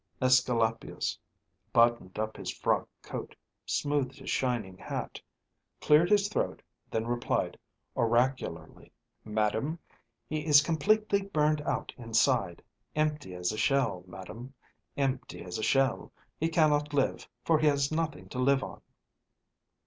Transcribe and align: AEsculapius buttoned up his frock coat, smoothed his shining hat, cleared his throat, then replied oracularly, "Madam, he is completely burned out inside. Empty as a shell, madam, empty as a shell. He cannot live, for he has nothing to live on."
AEsculapius 0.19 1.15
buttoned 1.73 2.17
up 2.17 2.35
his 2.35 2.49
frock 2.51 2.87
coat, 3.03 3.35
smoothed 3.67 4.15
his 4.15 4.31
shining 4.31 4.75
hat, 4.75 5.21
cleared 5.79 6.09
his 6.09 6.27
throat, 6.27 6.63
then 6.89 7.05
replied 7.05 7.55
oracularly, 7.95 8.91
"Madam, 9.23 9.77
he 10.27 10.43
is 10.43 10.63
completely 10.63 11.21
burned 11.21 11.61
out 11.61 11.93
inside. 11.99 12.63
Empty 12.95 13.35
as 13.35 13.51
a 13.51 13.57
shell, 13.59 14.03
madam, 14.07 14.55
empty 14.97 15.43
as 15.43 15.59
a 15.59 15.63
shell. 15.63 16.11
He 16.39 16.49
cannot 16.49 16.95
live, 16.95 17.27
for 17.45 17.59
he 17.59 17.67
has 17.67 17.91
nothing 17.91 18.27
to 18.29 18.39
live 18.39 18.63
on." 18.63 18.81